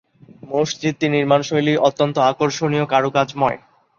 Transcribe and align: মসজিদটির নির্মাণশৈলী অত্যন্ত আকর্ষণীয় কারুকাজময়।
মসজিদটির 0.49 1.11
নির্মাণশৈলী 1.11 1.73
অত্যন্ত 1.87 2.15
আকর্ষণীয় 2.31 2.85
কারুকাজময়। 2.85 3.57